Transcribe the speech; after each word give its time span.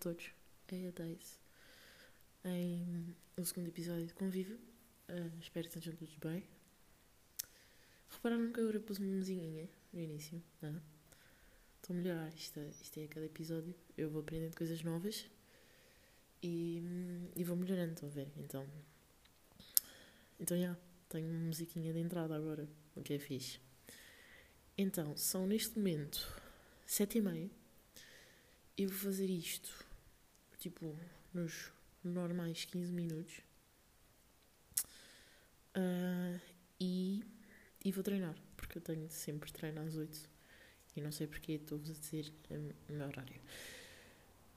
todos, 0.00 0.30
é 0.68 0.88
a 0.88 0.90
Daisy. 0.92 1.38
Em 2.42 3.14
o 3.36 3.44
segundo 3.44 3.68
episódio 3.68 4.06
de 4.06 4.14
Convívio. 4.14 4.58
Uh, 5.10 5.38
espero 5.42 5.68
que 5.68 5.76
estejam 5.76 5.94
todos 5.94 6.16
bem. 6.16 6.42
Repararam 8.08 8.50
que 8.50 8.60
agora 8.60 8.80
pus 8.80 8.98
uma 8.98 9.14
musiquinha 9.14 9.68
no 9.92 10.00
início? 10.00 10.42
Estou 11.76 11.94
a 11.94 11.98
melhorar. 11.98 12.32
Isto, 12.34 12.60
é, 12.60 12.68
isto 12.80 12.98
é 12.98 13.06
cada 13.08 13.26
episódio. 13.26 13.74
Eu 13.94 14.08
vou 14.08 14.22
aprendendo 14.22 14.56
coisas 14.56 14.82
novas 14.82 15.26
e, 16.42 16.82
e 17.36 17.44
vou 17.44 17.54
melhorando, 17.54 17.92
estão 17.92 18.08
a 18.08 18.12
ver? 18.12 18.28
Então, 18.38 18.66
então 20.38 20.58
já, 20.58 20.74
tenho 21.10 21.28
uma 21.28 21.40
musiquinha 21.40 21.92
de 21.92 21.98
entrada 21.98 22.34
agora, 22.34 22.66
o 22.96 23.02
que 23.02 23.12
é 23.12 23.18
fixe. 23.18 23.60
Então, 24.78 25.14
são 25.14 25.46
neste 25.46 25.78
momento 25.78 26.26
sete 26.86 27.18
e 27.18 27.20
meia. 27.20 27.50
Eu 28.78 28.88
vou 28.88 28.98
fazer 28.98 29.28
isto, 29.28 29.89
tipo, 30.60 30.96
nos 31.34 31.72
normais 32.04 32.64
15 32.64 32.92
minutos. 32.92 33.40
Uh, 35.76 36.40
e, 36.78 37.24
e 37.84 37.90
vou 37.90 38.04
treinar, 38.04 38.36
porque 38.56 38.78
eu 38.78 38.82
tenho 38.82 39.08
sempre 39.08 39.52
treino 39.52 39.80
às 39.80 39.96
8 39.96 40.28
e 40.96 41.00
não 41.00 41.12
sei 41.12 41.26
porque 41.26 41.52
estou-vos 41.52 41.90
a 41.90 41.94
dizer 41.94 42.32
o 42.50 42.92
meu 42.92 43.06
horário. 43.06 43.40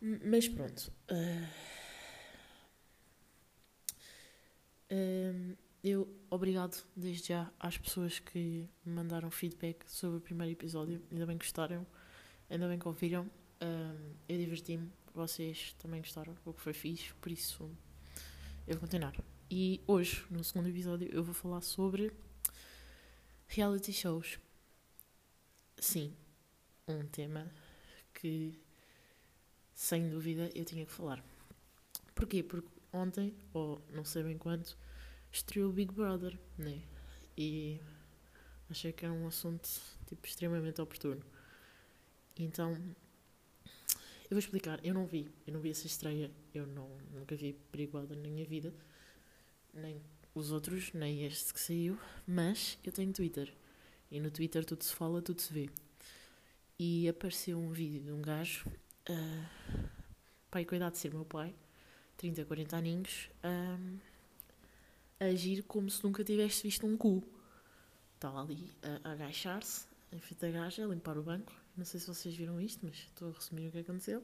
Mas 0.01 0.47
pronto. 0.49 0.91
Uh, 1.09 1.47
uh, 4.91 5.57
eu, 5.83 6.09
obrigado 6.29 6.83
desde 6.95 7.29
já 7.29 7.51
às 7.59 7.77
pessoas 7.77 8.19
que 8.19 8.67
me 8.85 8.93
mandaram 8.93 9.29
feedback 9.31 9.89
sobre 9.89 10.17
o 10.17 10.21
primeiro 10.21 10.51
episódio. 10.51 11.01
Ainda 11.11 11.25
bem 11.25 11.37
que 11.37 11.45
gostaram, 11.45 11.85
ainda 12.49 12.67
bem 12.67 12.79
que 12.79 12.87
ouviram. 12.87 13.29
Eu 14.27 14.37
diverti-me, 14.37 14.91
vocês 15.13 15.75
também 15.79 16.01
gostaram, 16.01 16.35
o 16.45 16.53
que 16.53 16.61
foi 16.61 16.73
fixe, 16.73 17.13
por 17.15 17.31
isso 17.31 17.69
eu 18.65 18.75
vou 18.75 18.81
continuar. 18.81 19.13
E 19.49 19.81
hoje, 19.85 20.25
no 20.29 20.43
segundo 20.43 20.69
episódio, 20.69 21.07
eu 21.13 21.23
vou 21.23 21.33
falar 21.33 21.61
sobre 21.61 22.11
reality 23.47 23.93
shows. 23.93 24.39
Sim, 25.77 26.15
um 26.87 27.05
tema 27.05 27.51
que, 28.13 28.59
sem 29.73 30.09
dúvida, 30.09 30.49
eu 30.55 30.65
tinha 30.65 30.85
que 30.85 30.91
falar. 30.91 31.23
Porquê? 32.15 32.41
Porque 32.41 32.69
ontem, 32.91 33.35
ou 33.53 33.81
não 33.91 34.05
sei 34.05 34.23
bem 34.23 34.37
quanto, 34.37 34.77
estreou 35.31 35.69
o 35.69 35.73
Big 35.73 35.93
Brother, 35.93 36.39
né? 36.57 36.81
E 37.37 37.79
achei 38.69 38.91
que 38.93 39.05
era 39.05 39.13
um 39.13 39.27
assunto, 39.27 39.69
tipo, 40.07 40.25
extremamente 40.25 40.81
oportuno. 40.81 41.23
Então, 42.37 42.75
vou 44.33 44.39
explicar. 44.39 44.79
Eu 44.83 44.93
não 44.93 45.05
vi, 45.05 45.29
eu 45.45 45.53
não 45.53 45.59
vi 45.59 45.69
essa 45.69 45.87
estreia. 45.87 46.31
Eu 46.53 46.65
não, 46.67 46.89
nunca 47.11 47.35
vi 47.35 47.57
Brother 47.91 48.17
na 48.17 48.29
minha 48.29 48.45
vida. 48.45 48.73
Nem 49.73 50.01
os 50.35 50.51
outros, 50.51 50.91
nem 50.93 51.25
este 51.25 51.53
que 51.53 51.59
saiu. 51.59 51.97
Mas 52.25 52.77
eu 52.83 52.91
tenho 52.91 53.13
Twitter. 53.13 53.53
E 54.09 54.19
no 54.19 54.29
Twitter 54.29 54.63
tudo 54.63 54.83
se 54.83 54.93
fala, 54.93 55.21
tudo 55.21 55.41
se 55.41 55.51
vê. 55.51 55.69
E 56.77 57.07
apareceu 57.07 57.57
um 57.57 57.71
vídeo 57.71 58.01
de 58.01 58.11
um 58.11 58.21
gajo, 58.21 58.67
uh, 59.09 59.89
pai, 60.49 60.65
cuidado 60.65 60.93
de 60.93 60.99
ser 60.99 61.13
meu 61.13 61.25
pai, 61.25 61.55
30, 62.17 62.45
40 62.45 62.77
aninhos, 62.77 63.29
uh, 63.43 63.99
a 65.19 65.25
agir 65.25 65.63
como 65.63 65.89
se 65.89 66.03
nunca 66.03 66.23
tivesse 66.23 66.63
visto 66.63 66.85
um 66.85 66.97
cu. 66.97 67.23
Estava 68.15 68.41
ali 68.41 68.71
a, 68.81 69.11
agachar-se, 69.11 69.87
em 70.11 70.19
frente 70.19 70.45
a 70.45 70.51
gaja, 70.51 70.83
a 70.83 70.87
limpar 70.87 71.17
o 71.17 71.23
banco, 71.23 71.53
não 71.75 71.85
sei 71.85 71.99
se 71.99 72.07
vocês 72.07 72.35
viram 72.35 72.61
isto, 72.61 72.85
mas 72.85 72.95
estou 72.95 73.29
a 73.29 73.33
resumir 73.33 73.67
o 73.67 73.71
que 73.71 73.79
aconteceu. 73.79 74.23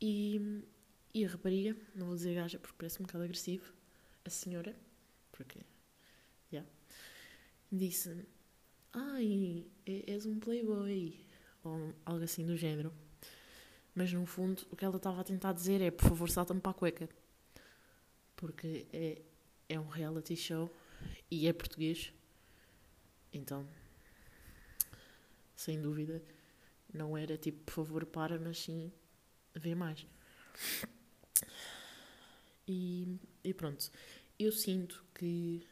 E, 0.00 0.62
e 1.14 1.24
a 1.24 1.28
rapariga, 1.28 1.76
não 1.94 2.06
vou 2.06 2.14
dizer 2.14 2.34
gaja 2.34 2.58
porque 2.58 2.76
parece 2.78 3.00
um 3.00 3.06
bocado 3.06 3.24
agressivo, 3.24 3.72
a 4.24 4.30
senhora, 4.30 4.76
porque, 5.32 5.60
yeah, 6.52 6.68
disse: 7.70 8.26
Ai, 8.92 9.66
és 9.84 10.26
um 10.26 10.38
playboy, 10.38 11.18
ou 11.64 11.94
algo 12.04 12.24
assim 12.24 12.46
do 12.46 12.56
género. 12.56 12.92
Mas 13.94 14.12
no 14.12 14.26
fundo, 14.26 14.66
o 14.70 14.76
que 14.76 14.84
ela 14.84 14.96
estava 14.96 15.20
a 15.20 15.24
tentar 15.24 15.52
dizer 15.52 15.80
é: 15.80 15.90
por 15.90 16.08
favor, 16.08 16.30
salta-me 16.30 16.60
para 16.60 16.70
a 16.70 16.74
cueca. 16.74 17.08
Porque 18.36 18.86
é, 18.92 19.22
é 19.68 19.80
um 19.80 19.88
reality 19.88 20.36
show 20.36 20.70
e 21.30 21.48
é 21.48 21.52
português. 21.52 22.12
Então, 23.32 23.66
sem 25.56 25.80
dúvida, 25.80 26.22
não 26.92 27.16
era 27.16 27.36
tipo, 27.36 27.64
por 27.64 27.72
favor, 27.72 28.06
para, 28.06 28.38
mas 28.38 28.58
sim, 28.58 28.92
vê 29.54 29.74
mais. 29.74 30.06
E, 32.68 33.18
e 33.44 33.54
pronto, 33.54 33.90
eu 34.38 34.50
sinto 34.50 35.04
que, 35.14 35.64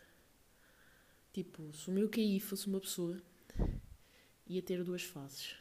tipo, 1.32 1.72
se 1.72 1.90
o 1.90 1.92
meu 1.92 2.08
QI 2.08 2.38
fosse 2.38 2.68
uma 2.68 2.80
pessoa, 2.80 3.20
ia 4.46 4.62
ter 4.62 4.84
duas 4.84 5.02
fases. 5.02 5.56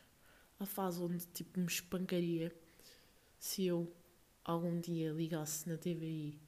A 0.60 0.66
fase 0.66 1.02
onde, 1.02 1.26
tipo, 1.28 1.60
me 1.60 1.66
espancaria 1.66 2.56
se 3.40 3.66
eu 3.66 3.92
algum 4.46 4.80
dia 4.80 5.12
ligasse 5.12 5.68
na 5.68 5.78
TVI 5.78 6.40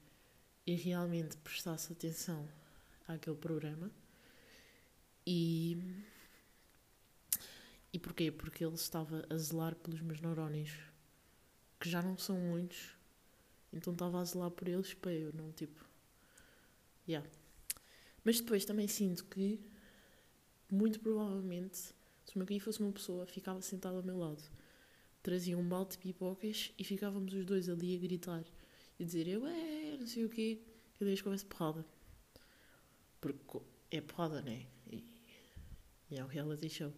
e 0.68 0.76
realmente 0.76 1.38
prestasse 1.38 1.92
atenção 1.92 2.48
àquele 3.08 3.38
programa. 3.38 3.90
E 5.26 5.65
porquê? 8.06 8.32
Porque 8.32 8.64
ele 8.64 8.76
estava 8.76 9.26
a 9.32 9.36
zelar 9.36 9.76
pelos 9.76 10.00
meus 10.00 10.22
neurónios, 10.22 10.72
que 11.80 11.90
já 11.90 12.04
não 12.04 12.16
são 12.16 12.38
muitos, 12.38 12.96
então 13.74 13.94
estava 13.94 14.22
a 14.22 14.24
zelar 14.24 14.52
por 14.52 14.68
eles 14.68 14.94
para 14.94 15.12
eu 15.12 15.34
não, 15.34 15.52
tipo. 15.52 15.84
Yeah. 17.08 17.28
Mas 18.24 18.40
depois 18.40 18.64
também 18.64 18.88
sinto 18.88 19.26
que, 19.26 19.60
muito 20.70 21.00
provavelmente, 21.00 21.78
se 21.78 22.36
o 22.36 22.38
meu 22.38 22.46
QI 22.46 22.60
fosse 22.60 22.80
uma 22.80 22.92
pessoa, 22.92 23.26
ficava 23.26 23.60
sentado 23.64 23.98
ao 23.98 24.04
meu 24.04 24.20
lado, 24.20 24.44
trazia 25.24 25.58
um 25.58 25.68
balde 25.68 25.94
de 25.94 25.98
pipocas 25.98 26.72
e 26.78 26.84
ficávamos 26.84 27.34
os 27.34 27.44
dois 27.44 27.68
ali 27.68 27.96
a 27.96 28.00
gritar 28.00 28.44
e 29.00 29.04
dizer 29.06 29.28
eu 29.28 29.48
é, 29.48 29.98
não 30.00 30.06
sei 30.06 30.26
o 30.26 30.30
quê, 30.30 30.62
cada 30.94 31.06
vez 31.06 31.22
que 31.22 31.28
houvesse 31.28 31.46
porrada. 31.46 31.84
Porque 33.20 33.62
é 33.90 34.00
porrada, 34.00 34.44
né? 34.44 34.68
E, 34.92 35.04
e 36.12 36.18
é 36.18 36.24
um 36.24 36.28
reality 36.28 36.70
show. 36.70 36.94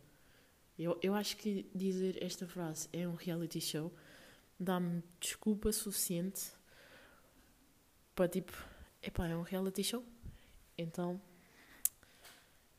Eu, 0.77 0.99
eu 1.01 1.15
acho 1.15 1.35
que 1.37 1.69
dizer 1.73 2.21
esta 2.23 2.47
frase 2.47 2.87
é 2.93 3.07
um 3.07 3.15
reality 3.15 3.59
show 3.59 3.91
dá-me 4.59 5.03
desculpa 5.19 5.71
suficiente 5.71 6.51
para 8.15 8.27
tipo, 8.27 8.51
epá, 9.01 9.27
é 9.27 9.35
um 9.35 9.43
reality 9.43 9.83
show. 9.83 10.03
Então, 10.77 11.21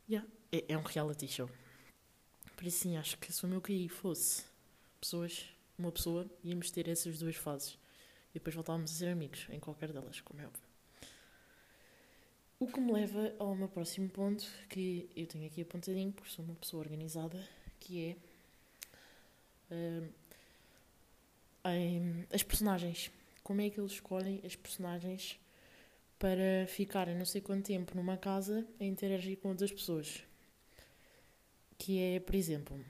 yeah, 0.09 0.29
é, 0.51 0.65
é 0.69 0.79
um 0.79 0.83
reality 0.83 1.29
show. 1.29 1.49
Por 2.57 2.67
isso 2.67 2.81
sim, 2.81 2.97
acho 2.97 3.17
que 3.19 3.33
se 3.33 3.45
o 3.45 3.49
meu 3.49 3.61
QI 3.61 3.89
fosse 3.89 4.45
pessoas, 5.01 5.45
uma 5.79 5.93
pessoa, 5.93 6.29
íamos 6.43 6.71
ter 6.71 6.89
essas 6.89 7.19
duas 7.19 7.37
fases. 7.37 7.79
E 8.31 8.35
depois 8.35 8.55
voltávamos 8.55 8.91
a 8.91 8.95
ser 8.95 9.09
amigos 9.09 9.47
em 9.51 9.61
qualquer 9.61 9.93
delas, 9.93 10.21
como 10.21 10.41
é 10.41 10.47
óbvio. 10.47 10.63
O 12.59 12.67
que 12.67 12.81
me 12.81 12.93
leva 12.93 13.33
ao 13.39 13.55
meu 13.55 13.69
próximo 13.69 14.09
ponto, 14.09 14.45
que 14.69 15.09
eu 15.15 15.27
tenho 15.29 15.47
aqui 15.47 15.63
apontadinho, 15.63 16.13
porque 16.13 16.31
sou 16.31 16.45
uma 16.45 16.57
pessoa 16.57 16.83
organizada 16.83 17.39
que 17.79 18.11
é 18.11 18.17
uh, 19.75 20.13
em, 21.71 22.27
as 22.33 22.43
personagens. 22.43 23.11
Como 23.43 23.61
é 23.61 23.71
que 23.71 23.81
eles 23.81 23.93
escolhem 23.93 24.41
as 24.45 24.55
personagens 24.57 25.39
para 26.19 26.67
ficarem 26.67 27.17
não 27.17 27.25
sei 27.25 27.41
quanto 27.41 27.67
tempo 27.67 27.97
numa 27.97 28.17
casa 28.17 28.67
a 28.79 28.85
interagir 28.85 29.39
com 29.39 29.49
outras 29.49 29.73
pessoas? 29.73 30.23
Que 31.79 31.99
é, 32.01 32.21
por 32.21 32.35
exemplo, 32.35 32.85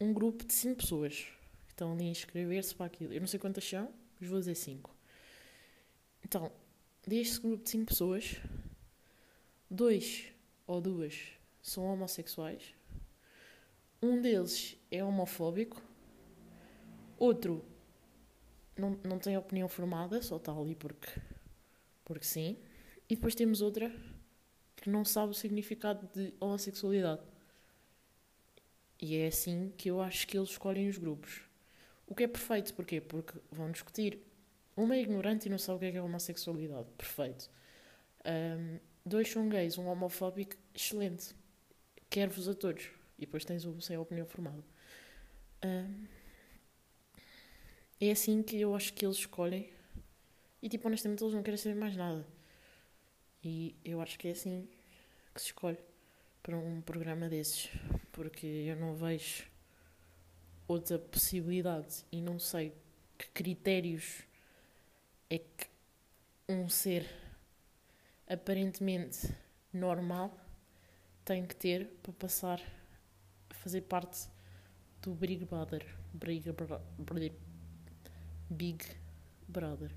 um 0.00 0.12
grupo 0.12 0.44
de 0.44 0.52
5 0.52 0.76
pessoas 0.76 1.26
que 1.66 1.72
estão 1.72 1.92
ali 1.92 2.04
a 2.04 2.10
inscrever-se 2.10 2.74
para 2.74 2.86
aquilo. 2.86 3.12
Eu 3.12 3.20
não 3.20 3.28
sei 3.28 3.38
quantas 3.38 3.64
são, 3.64 3.92
mas 4.18 4.28
vou 4.28 4.38
dizer 4.38 4.54
5. 4.54 4.94
Então, 6.24 6.50
deste 7.06 7.40
grupo 7.40 7.62
de 7.62 7.70
5 7.70 7.86
pessoas, 7.86 8.36
dois 9.70 10.26
ou 10.66 10.80
duas 10.80 11.16
são 11.62 11.84
homossexuais 11.84 12.74
um 14.02 14.20
deles 14.20 14.76
é 14.90 15.04
homofóbico, 15.04 15.82
outro 17.18 17.64
não, 18.76 18.98
não 19.04 19.18
tem 19.18 19.36
opinião 19.36 19.68
formada, 19.68 20.22
só 20.22 20.36
está 20.36 20.52
ali 20.52 20.74
porque, 20.74 21.08
porque 22.04 22.24
sim, 22.24 22.56
e 23.08 23.14
depois 23.14 23.34
temos 23.34 23.60
outra 23.60 23.92
que 24.76 24.88
não 24.88 25.04
sabe 25.04 25.32
o 25.32 25.34
significado 25.34 26.08
de 26.14 26.32
homossexualidade. 26.40 27.22
E 29.00 29.16
é 29.16 29.26
assim 29.26 29.72
que 29.76 29.90
eu 29.90 30.00
acho 30.00 30.26
que 30.26 30.36
eles 30.36 30.50
escolhem 30.50 30.88
os 30.88 30.98
grupos. 30.98 31.42
O 32.06 32.14
que 32.14 32.24
é 32.24 32.28
perfeito, 32.28 32.74
porquê? 32.74 33.00
Porque 33.00 33.38
vão 33.50 33.70
discutir. 33.70 34.22
Uma 34.76 34.94
é 34.94 35.00
ignorante 35.00 35.46
e 35.46 35.50
não 35.50 35.58
sabe 35.58 35.76
o 35.76 35.78
que 35.80 35.86
é, 35.86 35.90
que 35.92 35.96
é 35.98 36.02
homossexualidade. 36.02 36.88
Perfeito. 36.96 37.50
Um, 38.24 38.78
dois 39.04 39.28
são 39.28 39.48
gays, 39.48 39.78
um 39.78 39.86
homofóbico, 39.86 40.56
excelente. 40.74 41.34
Quero-vos 42.08 42.48
a 42.48 42.54
todos. 42.54 42.99
E 43.20 43.26
depois 43.26 43.44
tens 43.44 43.66
o 43.66 43.80
sem 43.82 43.98
opinião 43.98 44.26
formada. 44.26 44.64
É 48.00 48.10
assim 48.10 48.42
que 48.42 48.58
eu 48.58 48.74
acho 48.74 48.94
que 48.94 49.04
eles 49.04 49.18
escolhem. 49.18 49.70
E 50.62 50.68
tipo, 50.70 50.88
honestamente, 50.88 51.22
eles 51.22 51.34
não 51.34 51.42
querem 51.42 51.58
saber 51.58 51.76
mais 51.76 51.94
nada. 51.94 52.26
E 53.44 53.76
eu 53.84 54.00
acho 54.00 54.18
que 54.18 54.28
é 54.28 54.30
assim 54.30 54.66
que 55.34 55.40
se 55.40 55.48
escolhe 55.48 55.78
para 56.42 56.56
um 56.56 56.80
programa 56.80 57.28
desses. 57.28 57.68
Porque 58.10 58.46
eu 58.46 58.76
não 58.76 58.94
vejo 58.94 59.44
outra 60.66 60.98
possibilidade 60.98 62.04
e 62.10 62.22
não 62.22 62.38
sei 62.38 62.72
que 63.18 63.28
critérios 63.28 64.22
é 65.28 65.38
que 65.38 65.66
um 66.48 66.68
ser 66.68 67.06
aparentemente 68.26 69.28
normal 69.72 70.34
tem 71.24 71.44
que 71.44 71.54
ter 71.54 71.86
para 72.02 72.12
passar 72.12 72.60
a 72.60 72.79
fazer 73.60 73.82
parte 73.82 74.28
do 75.02 75.14
Big 75.14 75.44
Brother. 75.44 75.86
Big, 76.12 76.50
Brother. 76.52 77.32
Big 78.48 78.84
Brother. 79.46 79.90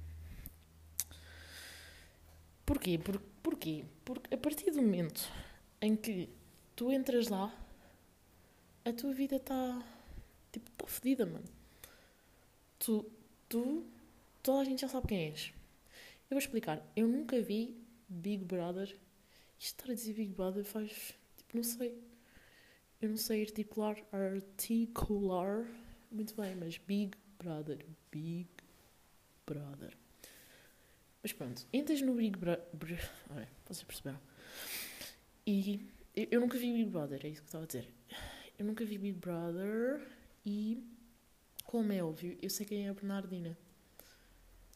Porquê? 2.66 2.98
Por, 2.98 3.20
porquê? 3.42 3.86
Porque 4.06 4.34
a 4.34 4.38
partir 4.38 4.72
do 4.72 4.82
momento 4.82 5.30
em 5.82 5.96
que 5.96 6.30
tu 6.76 6.92
entras 6.92 7.30
lá, 7.30 7.54
a 8.86 8.94
tua 8.94 9.14
vida 9.14 9.38
está 9.38 9.82
tipo, 10.52 10.70
está 10.72 10.88
fodida, 10.88 11.26
mano. 11.26 11.46
Tu, 12.80 13.06
tu, 13.48 13.86
toda 14.42 14.62
a 14.62 14.66
gente 14.66 14.82
já 14.82 14.90
sabe 14.90 15.08
quem 15.08 15.32
és. 15.32 15.54
Eu 16.30 16.36
vou 16.36 16.40
explicar. 16.40 16.86
Eu 16.96 17.08
nunca 17.08 17.42
vi 17.42 17.78
Big 18.10 18.44
Brother. 18.44 18.88
Isto 19.58 19.80
estar 19.80 19.92
a 19.92 19.96
dizer 19.96 20.14
Big 20.14 20.34
Brother 20.34 20.66
faz, 20.66 21.14
tipo, 21.38 21.56
não 21.56 21.64
sei. 21.64 22.13
Eu 23.04 23.10
não 23.10 23.18
sei 23.18 23.42
articular, 23.42 23.98
articular 24.14 25.68
muito 26.10 26.34
bem, 26.42 26.56
mas 26.56 26.78
Big 26.78 27.18
Brother, 27.38 27.86
Big 28.10 28.48
Brother. 29.46 29.94
Mas 31.22 31.34
pronto, 31.34 31.68
entras 31.74 32.02
no 32.02 32.16
Big 32.16 32.40
Brother. 32.40 32.66
Olha, 33.30 33.50
vocês 33.66 33.84
perceberam? 33.84 34.22
E 35.46 35.86
eu, 36.16 36.28
eu 36.32 36.40
nunca 36.40 36.58
vi 36.58 36.72
Big 36.72 36.90
Brother, 36.90 37.20
é 37.26 37.28
isso 37.28 37.42
que 37.42 37.48
estava 37.50 37.66
a 37.66 37.68
dizer. 37.68 37.94
Eu 38.58 38.66
nunca 38.66 38.86
vi 38.86 38.98
Big 38.98 39.20
Brother 39.20 40.02
e, 40.46 40.82
como 41.66 41.92
é 41.92 42.02
óbvio, 42.02 42.38
eu 42.42 42.50
sei 42.50 42.66
quem 42.66 42.88
é 42.88 42.90
a 42.90 42.94
Bernardina. 42.94 43.58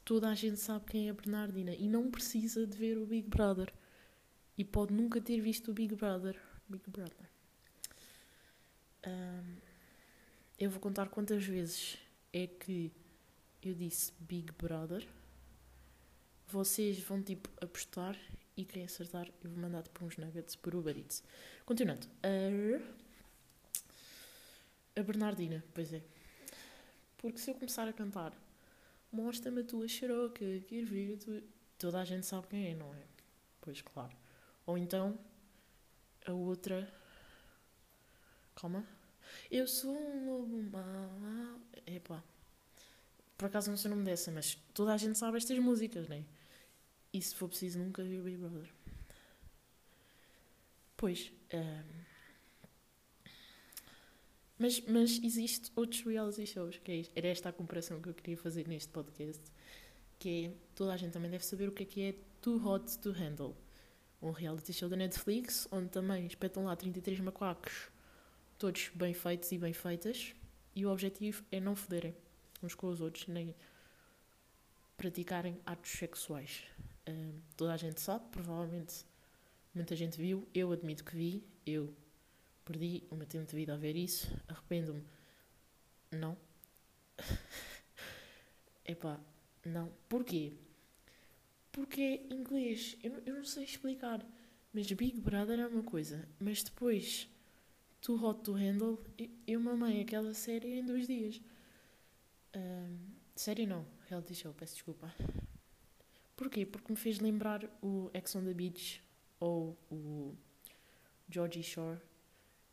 Toda 0.03 0.27
a 0.27 0.35
gente 0.35 0.59
sabe 0.59 0.83
quem 0.83 1.07
é 1.07 1.11
a 1.11 1.13
Bernardina 1.13 1.73
e 1.73 1.87
não 1.87 2.11
precisa 2.11 2.67
de 2.67 2.77
ver 2.77 2.97
o 2.97 3.05
Big 3.05 3.29
Brother. 3.29 3.73
E 4.57 4.65
pode 4.65 4.93
nunca 4.93 5.21
ter 5.21 5.39
visto 5.39 5.71
o 5.71 5.73
Big 5.73 5.95
Brother. 5.95 6.37
Big 6.67 6.89
Brother. 6.89 7.36
Um, 9.07 9.55
eu 10.59 10.69
vou 10.69 10.81
contar 10.81 11.07
quantas 11.07 11.43
vezes 11.45 11.97
é 12.33 12.45
que 12.45 12.91
eu 13.63 13.73
disse 13.73 14.11
Big 14.19 14.51
Brother. 14.51 15.07
Vocês 16.47 16.99
vão 16.99 17.21
tipo 17.21 17.49
apostar 17.63 18.17
e 18.55 18.65
quem 18.65 18.83
acertar 18.83 19.27
eu 19.43 19.49
vou 19.49 19.59
mandar 19.59 19.83
tipo 19.83 20.03
uns 20.03 20.17
nuggets 20.17 20.55
por 20.55 20.75
Uber 20.75 20.97
Eats. 20.97 21.23
Continuando. 21.65 22.07
A, 22.23 22.79
a 24.99 25.03
Bernardina, 25.03 25.63
pois 25.73 25.93
é. 25.93 26.03
Porque 27.17 27.37
se 27.37 27.49
eu 27.49 27.55
começar 27.55 27.87
a 27.87 27.93
cantar 27.93 28.33
Mostra-me 29.09 29.61
a 29.61 29.63
tua 29.63 29.87
xeroca, 29.87 30.45
quer 30.67 30.83
ver 30.83 31.13
a 31.13 31.17
tua... 31.17 31.41
Toda 31.79 32.01
a 32.01 32.05
gente 32.05 32.25
sabe 32.25 32.47
quem 32.47 32.71
é, 32.71 32.75
não 32.75 32.93
é? 32.93 33.03
Pois 33.61 33.81
claro. 33.81 34.15
Ou 34.65 34.77
então 34.77 35.17
a 36.25 36.33
outra 36.33 36.91
Calma. 38.53 38.83
Eu 39.51 39.67
sou 39.67 39.95
um 39.95 40.29
lobo 40.29 40.61
mau. 40.63 41.59
Epá. 41.85 42.23
Por 43.37 43.45
acaso 43.45 43.69
não 43.69 43.77
sei 43.77 43.91
o 43.91 43.95
nome 43.95 44.05
dessa, 44.05 44.31
mas 44.31 44.55
toda 44.73 44.93
a 44.93 44.97
gente 44.97 45.17
sabe 45.17 45.37
estas 45.37 45.57
músicas, 45.59 46.07
né? 46.07 46.23
E 47.13 47.21
se 47.21 47.35
for 47.35 47.47
preciso, 47.47 47.79
nunca 47.79 48.03
vi 48.03 48.19
o 48.19 48.23
Big 48.23 48.37
Brother. 48.37 48.69
Pois. 50.95 51.31
Um... 51.53 51.57
Ehm, 51.57 52.07
mas, 54.59 54.81
mas 54.87 55.23
existe 55.23 55.71
outros 55.75 56.01
reality 56.01 56.47
shows, 56.47 56.77
que 56.77 56.91
é. 56.91 57.05
Era 57.15 57.27
esta 57.27 57.49
a 57.49 57.53
comparação 57.53 58.01
que 58.01 58.09
eu 58.09 58.13
queria 58.13 58.37
fazer 58.37 58.67
neste 58.67 58.89
podcast. 58.89 59.43
Que 60.17 60.45
é, 60.45 60.51
toda 60.75 60.93
a 60.93 60.97
gente 60.97 61.11
também 61.13 61.29
deve 61.29 61.45
saber 61.45 61.69
o 61.69 61.71
que 61.71 61.83
é 61.83 61.85
que 61.85 62.01
é 62.01 62.15
Too 62.41 62.65
Hot 62.67 62.97
to 62.99 63.11
Handle. 63.11 63.55
Um 64.19 64.31
reality 64.31 64.73
show 64.73 64.89
da 64.89 64.95
Netflix, 64.95 65.67
onde 65.71 65.89
também 65.89 66.25
espetam 66.25 66.65
lá 66.65 66.75
33 66.75 67.19
macacos 67.19 67.91
todos 68.57 68.89
bem 68.95 69.13
feitos 69.13 69.51
e 69.51 69.57
bem 69.57 69.73
feitas, 69.73 70.33
e 70.75 70.85
o 70.85 70.91
objetivo 70.91 71.43
é 71.51 71.59
não 71.59 71.75
foderem 71.75 72.15
uns 72.61 72.75
com 72.75 72.87
os 72.87 73.01
outros, 73.01 73.27
nem 73.27 73.55
praticarem 74.95 75.59
atos 75.65 75.91
sexuais. 75.91 76.63
Uh, 77.07 77.41
toda 77.55 77.73
a 77.73 77.77
gente 77.77 78.01
sabe, 78.01 78.25
provavelmente 78.31 79.05
muita 79.73 79.95
gente 79.95 80.17
viu, 80.17 80.47
eu 80.53 80.71
admito 80.71 81.03
que 81.03 81.15
vi, 81.15 81.43
eu 81.65 81.93
perdi 82.65 83.03
o 83.09 83.15
meu 83.15 83.27
tempo 83.27 83.45
de 83.45 83.55
vida 83.55 83.73
a 83.73 83.77
ver 83.77 83.95
isso, 83.95 84.27
arrependo-me. 84.47 85.03
Não. 86.11 86.37
Epá, 88.85 89.19
não. 89.65 89.91
Porquê? 90.09 90.53
Porque 91.71 92.01
é 92.01 92.33
inglês. 92.33 92.97
Eu 93.03 93.21
eu 93.25 93.35
não 93.35 93.45
sei 93.45 93.63
explicar. 93.63 94.25
Mas 94.73 94.91
Big 94.91 95.19
Brother 95.19 95.59
é 95.59 95.67
uma 95.67 95.83
coisa. 95.83 96.27
Mas 96.39 96.63
depois 96.63 97.29
Too 98.01 98.23
Hot 98.23 98.43
to 98.43 98.53
Handle, 98.53 98.99
eu 99.45 99.59
mamei 99.59 100.01
aquela 100.01 100.33
série 100.33 100.79
em 100.79 100.85
dois 100.85 101.07
dias. 101.07 101.41
Um, 102.55 102.97
série 103.35 103.65
não, 103.65 103.85
reality 104.07 104.35
show, 104.35 104.53
peço 104.53 104.73
desculpa. 104.73 105.13
Porquê? 106.35 106.65
Porque 106.65 106.91
me 106.91 106.97
fez 106.97 107.19
lembrar 107.19 107.63
o 107.81 108.09
Ex 108.13 108.35
on 108.35 108.43
the 108.43 108.53
Beach 108.53 109.03
ou 109.39 109.77
o 109.91 110.35
Georgie 111.29 111.63
Shore, 111.63 111.99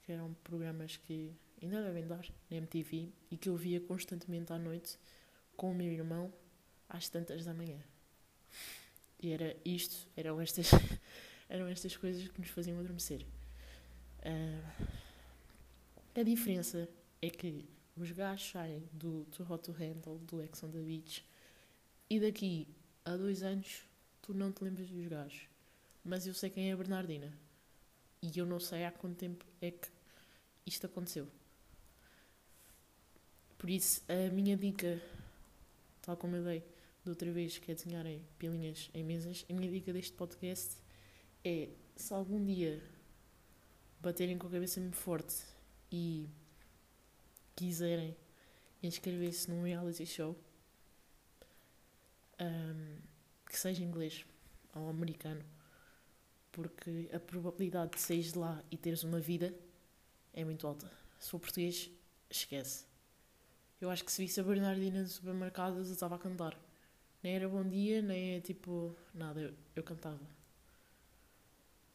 que 0.03 0.13
eram 0.13 0.35
programas 0.45 0.97
que 0.97 1.35
ainda 1.63 1.83
devem 1.83 2.07
dar 2.07 2.27
na 2.51 2.59
MTV 2.59 3.11
e 3.31 3.37
que 3.37 3.49
eu 3.49 3.57
via 3.57 3.81
constantemente 3.81 4.53
à 4.53 4.59
noite 4.59 4.99
com 5.57 5.71
o 5.71 5.75
meu 5.75 5.91
irmão 5.91 6.33
às 6.89 7.09
tantas 7.09 7.45
da 7.45 7.55
manhã. 7.55 7.83
E 9.21 9.33
era 9.33 9.57
isto, 9.65 10.07
eram 10.17 10.41
estas, 10.41 10.71
eram 11.49 11.67
estas 11.67 11.97
coisas 11.97 12.29
que 12.29 12.41
nos 12.41 12.51
faziam 12.51 12.79
adormecer. 12.79 13.27
Uh, 14.21 15.04
a 16.15 16.23
diferença 16.23 16.89
é 17.21 17.29
que 17.29 17.69
os 17.97 18.11
gajos 18.13 18.51
saem 18.51 18.89
do 18.93 19.25
Too 19.27 19.47
Hot 19.51 19.65
to 19.65 19.73
Handle, 19.73 20.19
do 20.19 20.43
Ex 20.43 20.63
on 20.63 20.71
the 20.71 20.81
Beach, 20.81 21.25
e 22.09 22.21
daqui 22.21 22.69
a 23.05 23.17
dois 23.17 23.43
anos 23.43 23.85
tu 24.23 24.33
não 24.33 24.53
te 24.53 24.63
lembras 24.63 24.89
dos 24.89 25.07
gajos. 25.07 25.49
Mas 26.05 26.27
eu 26.27 26.35
sei 26.35 26.51
quem 26.51 26.71
é 26.71 26.73
a 26.73 26.77
Bernardina. 26.77 27.37
E 28.23 28.39
eu 28.39 28.47
não 28.47 28.61
sei 28.61 28.85
há 28.85 28.93
quanto 28.93 29.17
tempo 29.17 29.45
é 29.61 29.71
que 29.71 29.89
isto 30.67 30.87
aconteceu. 30.87 31.27
Por 33.59 33.71
isso, 33.71 34.03
a 34.09 34.31
minha 34.31 34.57
dica, 34.57 35.01
tal 36.03 36.17
como 36.17 36.37
eu 36.37 36.45
dei 36.45 36.63
de 37.03 37.11
outra 37.11 37.31
vez, 37.33 37.59
que 37.59 37.73
é 37.73 37.75
desenharem 37.75 38.23
pilinhas 38.39 38.91
em 38.95 39.03
mesas, 39.03 39.45
a 39.49 39.53
minha 39.53 39.71
dica 39.71 39.93
deste 39.93 40.13
podcast 40.13 40.77
é: 41.43 41.71
se 41.97 42.13
algum 42.13 42.45
dia 42.45 42.83
baterem 44.01 44.37
com 44.39 44.47
a 44.47 44.51
cabeça 44.51 44.81
muito 44.81 44.97
forte 44.97 45.54
e 45.95 46.29
quiserem 47.55 48.17
inscrever-se 48.83 49.49
num 49.49 49.63
reality 49.63 50.05
show 50.05 50.37
um, 52.41 52.99
que 53.47 53.57
seja 53.57 53.85
inglês 53.85 54.27
ou 54.75 54.89
americano, 54.89 55.45
porque 56.51 57.09
a 57.13 57.21
probabilidade 57.21 57.93
de 57.93 58.01
sair 58.01 58.23
de 58.23 58.37
lá 58.37 58.61
e 58.73 58.77
teres 58.77 59.05
uma 59.05 59.21
vida 59.21 59.55
é 60.33 60.45
muito 60.45 60.67
alta. 60.67 60.91
Se 61.21 61.31
for 61.31 61.39
português, 61.39 61.89
esquece. 62.29 62.87
Eu 63.81 63.89
acho 63.89 64.05
que 64.05 64.11
se 64.11 64.21
visse 64.21 64.41
a 64.41 64.43
Bernardina 64.43 65.01
no 65.01 65.07
supermercado, 65.07 65.77
eu 65.77 65.83
estava 65.83 66.17
a 66.17 66.19
cantar. 66.19 66.59
Nem 67.23 67.37
era 67.37 67.49
bom 67.49 67.63
dia, 67.63 68.03
nem 68.03 68.35
é 68.35 68.41
tipo. 68.41 68.97
nada, 69.15 69.41
eu, 69.41 69.55
eu 69.77 69.83
cantava. 69.85 70.27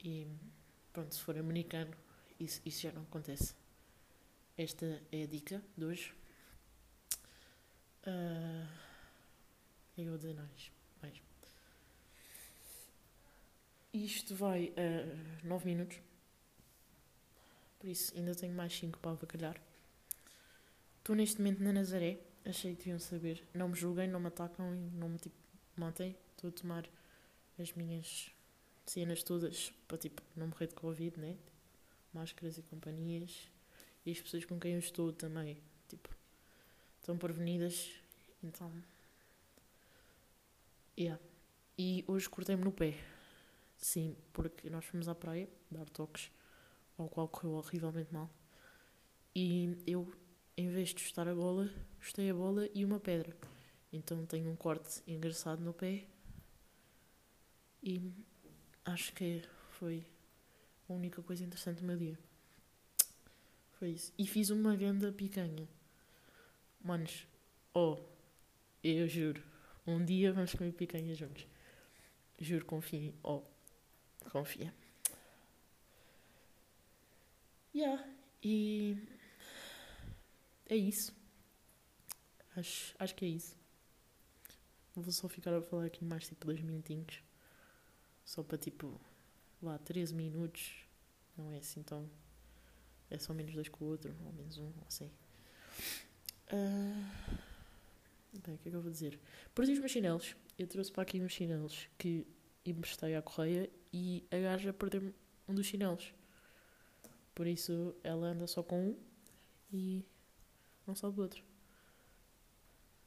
E 0.01 0.25
pronto, 0.94 1.13
se 1.13 1.22
for 1.22 1.38
americano, 1.38 1.91
isso, 2.39 2.62
isso 2.65 2.82
já 2.82 2.94
não 2.94 3.01
acontece. 3.01 3.59
Esta 4.60 5.01
é 5.10 5.24
a 5.24 5.25
dica 5.25 5.63
de 5.78 5.86
hoje. 5.86 6.13
Uh, 8.06 8.68
eu 9.98 10.18
dizer 10.18 10.36
mais. 10.36 10.72
mais. 11.01 11.22
Isto 13.94 14.36
vai 14.36 14.74
a 14.75 15.48
9 15.48 15.66
minutos. 15.66 16.01
Por 17.80 17.88
isso 17.88 18.13
ainda 18.18 18.36
tenho 18.36 18.54
mais 18.54 18.78
5 18.78 19.00
para 19.00 19.12
avacalhar. 19.12 19.56
Estou 20.98 21.16
neste 21.16 21.38
momento 21.38 21.63
na 21.63 21.72
Nazaré. 21.72 22.20
Achei 22.44 22.75
que 22.75 22.80
deviam 22.80 23.00
saber. 23.00 23.48
Não 23.54 23.70
me 23.70 23.75
julguem, 23.75 24.10
não 24.10 24.20
me 24.20 24.28
atacam 24.28 24.75
e 24.75 24.89
não 24.89 25.08
me 25.08 25.20
tipo, 25.20 25.38
matem. 25.78 26.18
Estou 26.36 26.50
a 26.50 26.51
tomar 26.51 26.86
as 27.58 27.72
minhas 27.72 28.30
cenas 28.86 29.24
todas 29.24 29.72
para 29.88 29.98
tipo, 29.98 30.22
não 30.36 30.48
morrer 30.48 30.68
de 30.68 30.75
Covid, 30.75 31.18
né? 31.18 31.38
Máscaras 32.13 32.58
e 32.58 32.62
companhias 32.63 33.50
e 34.06 34.12
as 34.12 34.22
pessoas 34.22 34.46
com 34.46 34.60
quem 34.60 34.74
eu 34.74 34.79
estou 34.79 35.12
também, 35.13 35.62
tipo, 35.88 36.10
estão 37.00 37.18
prevenidas 37.18 37.89
Então. 38.44 38.72
Yeah. 40.98 41.22
E 41.77 42.03
hoje 42.08 42.29
cortei-me 42.29 42.63
no 42.63 42.72
pé. 42.72 42.96
Sim, 43.77 44.15
porque 44.34 44.70
nós 44.70 44.86
fomos 44.86 45.08
à 45.08 45.15
praia 45.15 45.50
dar 45.72 45.88
toques, 45.89 46.32
ao 46.98 47.08
qual 47.10 47.27
correu 47.27 47.53
horrivelmente 47.53 48.13
mal. 48.13 48.29
E 49.36 49.77
eu, 49.88 50.12
em 50.58 50.70
vez 50.70 50.94
de 50.94 51.01
estar 51.01 51.27
a 51.27 51.36
bola, 51.36 51.70
estei 52.01 52.29
a 52.29 52.34
bola 52.34 52.68
e 52.74 52.84
uma 52.84 53.00
pedra. 53.00 53.36
Então 53.91 54.25
tenho 54.25 54.50
um 54.51 54.56
corte 54.56 55.01
engraçado 55.08 55.62
no 55.62 55.74
pé. 55.74 56.06
E 57.82 58.12
acho 58.84 59.13
que 59.13 59.41
foi 59.72 60.06
a 60.89 60.94
única 60.94 61.22
coisa 61.24 61.44
interessante 61.44 61.79
do 61.79 61.88
meu 61.88 61.98
dia. 61.98 62.28
Foi 63.79 63.91
isso. 63.91 64.13
E 64.17 64.27
fiz 64.27 64.50
uma 64.50 64.75
grande 64.75 65.09
picanha. 65.13 65.67
Manos, 66.81 67.25
oh, 67.74 67.98
eu 68.83 69.07
juro, 69.07 69.41
um 69.88 70.03
dia 70.03 70.33
vamos 70.33 70.53
comer 70.53 70.74
picanha 70.74 71.15
juntos. 71.15 71.48
Juro, 72.38 72.65
confiem. 72.65 73.13
Oh, 73.24 73.41
confia. 74.31 74.74
Yeah, 77.74 78.05
e 78.43 78.98
é 80.67 80.75
isso. 80.75 81.13
Acho, 82.55 82.93
acho 83.00 83.15
que 83.15 83.25
é 83.25 83.29
isso. 83.29 83.55
Vou 84.93 85.12
só 85.13 85.29
ficar 85.29 85.53
a 85.53 85.62
falar 85.62 85.86
aqui 85.86 86.03
mais 86.03 86.27
tipo 86.27 86.45
dois 86.45 86.59
minutinhos. 86.59 87.24
Só 88.25 88.43
para 88.43 88.57
tipo, 88.57 89.00
lá, 89.62 89.77
13 89.77 90.13
minutos. 90.13 90.86
Não 91.38 91.51
é 91.51 91.57
assim 91.57 91.81
tão. 91.83 92.09
É 93.10 93.18
só 93.18 93.34
menos 93.34 93.54
dois 93.54 93.70
com 93.70 93.86
o 93.86 93.88
outro, 93.89 94.16
ou 94.25 94.34
menos 94.34 94.58
um, 94.58 94.72
assim. 94.88 95.12
Uh... 96.51 97.39
Bem, 98.46 98.56
o 98.56 98.58
que 98.60 98.70
é 98.70 98.72
que 98.72 98.78
eu 98.78 98.82
vou 98.82 98.92
dizer? 98.92 99.20
Perdi 99.56 99.74
os 99.74 99.80
meus 99.80 99.92
chinelos. 99.92 100.36
Eu 100.58 100.68
trouxe 100.68 100.92
para 100.92 101.01
aqui 101.01 101.20
uns 101.20 101.32
chinelos 101.32 101.89
que 101.98 102.28
emprestei 102.63 103.16
à 103.16 103.22
correia 103.22 103.70
e 103.92 104.24
a 104.30 104.38
gaja 104.38 104.72
perdeu 104.72 105.13
um 105.48 105.54
dos 105.54 105.66
chinelos. 105.66 106.13
Por 107.34 107.48
isso 107.48 107.96
ela 108.04 108.28
anda 108.28 108.46
só 108.46 108.62
com 108.62 108.89
um 108.89 108.98
e 109.74 110.06
não 110.86 110.96
sabe 110.96 111.16
do 111.16 111.22
outro. 111.24 111.44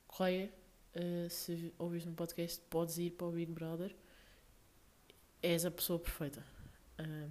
Correia, 0.09 0.53
uh, 0.97 1.31
se 1.31 1.73
ouvires 1.79 2.05
no 2.05 2.15
podcast, 2.15 2.61
podes 2.69 2.99
ir 2.99 3.13
para 3.13 3.27
o 3.27 3.33
Big 3.33 3.53
Brother. 3.53 3.95
És 5.41 5.65
a 5.65 5.71
pessoa 5.71 5.99
perfeita. 5.99 6.45
Um, 6.99 7.31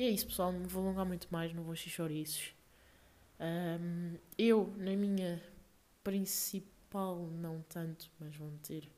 e 0.00 0.04
é 0.04 0.08
isso, 0.08 0.26
pessoal. 0.28 0.50
Não 0.50 0.66
vou 0.66 0.82
alongar 0.82 1.04
muito 1.04 1.28
mais, 1.30 1.52
não 1.52 1.62
vou 1.62 1.76
xixoriços. 1.76 2.54
Um, 3.38 4.16
eu, 4.38 4.72
na 4.78 4.96
minha 4.96 5.42
principal, 6.02 7.18
não 7.26 7.60
tanto, 7.68 8.10
mas 8.18 8.34
vão 8.34 8.50
ter, 8.62 8.90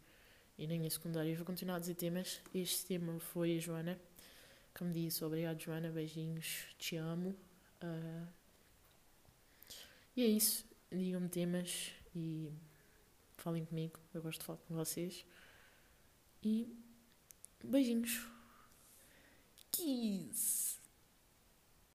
e 0.57 0.65
nem 0.65 0.87
a 0.87 0.91
secundária, 0.91 1.35
vou 1.35 1.45
continuar 1.45 1.77
a 1.77 1.79
dizer 1.81 1.97
temas. 1.97 2.41
Este 2.55 2.87
tema 2.87 3.19
foi 3.19 3.57
a 3.57 3.59
Joana, 3.59 3.99
que 4.73 4.85
me 4.85 4.93
disse: 4.93 5.25
Obrigado, 5.25 5.61
Joana, 5.61 5.91
beijinhos, 5.91 6.67
te 6.79 6.95
amo. 6.95 7.35
Uh, 7.83 8.29
e 10.17 10.23
é 10.23 10.27
isso. 10.27 10.65
Digam-me 10.89 11.29
temas 11.29 11.91
e 12.15 12.49
falem 13.39 13.65
comigo. 13.65 13.99
Eu 14.15 14.23
gosto 14.23 14.39
de 14.39 14.47
falar 14.47 14.59
com 14.69 14.77
vocês. 14.77 15.27
E 16.45 16.73
beijinhos. 17.65 18.25
Kiss. 19.73 20.82